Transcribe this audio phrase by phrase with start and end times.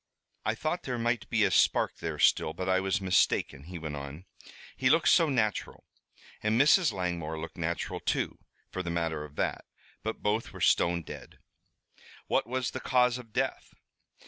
[0.45, 3.95] "I thought there might be a spark there still, but I was mistaken," he went
[3.95, 4.25] on.
[4.75, 5.85] "He looked so natural
[6.41, 6.91] and Mrs.
[6.91, 8.39] Langmore looked natural, too,
[8.71, 9.63] for the matter of that.
[10.01, 11.37] But both were stone dead."
[12.25, 13.75] "What was the cause of death?"